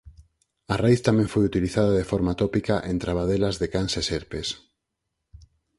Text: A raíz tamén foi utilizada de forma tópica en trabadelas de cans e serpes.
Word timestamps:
A 0.73 0.75
raíz 0.83 1.01
tamén 1.07 1.31
foi 1.33 1.43
utilizada 1.51 1.91
de 1.99 2.07
forma 2.11 2.33
tópica 2.41 2.75
en 2.91 2.95
trabadelas 3.03 3.55
de 3.61 3.67
cans 3.73 3.93
e 4.01 4.03
serpes. 4.11 4.47